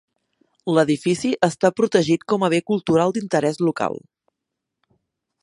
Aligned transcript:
L'edifici 0.77 1.31
està 1.47 1.71
protegit 1.81 2.25
com 2.33 2.47
a 2.47 2.49
bé 2.55 2.61
cultural 2.73 3.15
d'interès 3.19 3.61
local. 3.69 4.01